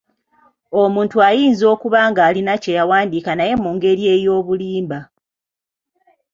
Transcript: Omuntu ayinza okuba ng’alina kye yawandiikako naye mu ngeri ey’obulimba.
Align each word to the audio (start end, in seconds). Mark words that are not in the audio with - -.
Omuntu 0.81 1.15
ayinza 1.27 1.63
okuba 1.73 1.99
ng’alina 2.09 2.53
kye 2.63 2.75
yawandiikako 2.77 3.33
naye 3.37 3.53
mu 3.63 3.69
ngeri 3.75 4.03
ey’obulimba. 4.15 4.99